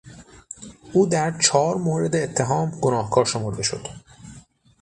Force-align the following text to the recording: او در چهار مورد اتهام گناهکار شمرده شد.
او 0.93 1.07
در 1.07 1.37
چهار 1.39 1.75
مورد 1.77 2.15
اتهام 2.15 2.71
گناهکار 2.81 3.25
شمرده 3.25 3.63
شد. 3.63 3.87